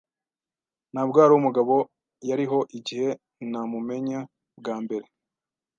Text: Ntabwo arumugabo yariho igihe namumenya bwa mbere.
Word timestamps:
Ntabwo 0.93 1.17
arumugabo 1.25 1.75
yariho 2.29 2.59
igihe 2.77 3.07
namumenya 3.51 4.19
bwa 4.59 4.75
mbere. 4.83 5.07